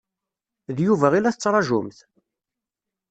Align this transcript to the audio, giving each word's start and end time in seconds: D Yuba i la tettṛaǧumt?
D 0.75 0.77
Yuba 0.85 1.07
i 1.17 1.19
la 1.21 1.33
tettṛaǧumt? 1.33 1.97